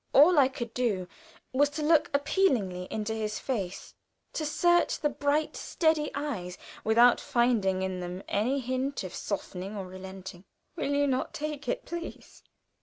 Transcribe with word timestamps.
All 0.13 0.39
I 0.39 0.47
could 0.47 0.73
do 0.73 1.07
was 1.53 1.69
to 1.77 1.83
look 1.83 2.09
appealingly 2.11 2.87
into 2.89 3.13
his 3.13 3.37
face; 3.37 3.93
to 4.33 4.47
search 4.47 4.99
the 4.99 5.09
bright, 5.09 5.55
steady 5.55 6.09
eyes, 6.15 6.57
without 6.83 7.21
finding 7.21 7.83
in 7.83 7.99
them 7.99 8.23
any 8.27 8.61
hint 8.61 9.03
of 9.03 9.13
softening 9.13 9.77
or 9.77 9.85
relenting. 9.85 10.43
"Will 10.75 10.91
you 10.95 11.05
not 11.05 11.35
take 11.35 11.69
it, 11.69 11.85
please?" 11.85 12.41